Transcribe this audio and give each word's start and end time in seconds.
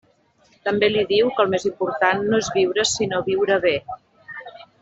També 0.67 0.87
li 0.93 1.03
diu 1.11 1.29
que 1.35 1.43
el 1.43 1.51
més 1.55 1.67
important 1.71 2.25
no 2.31 2.41
és 2.47 2.51
viure 2.59 2.89
sinó 2.95 3.23
viure 3.31 3.63
bé. 3.71 3.79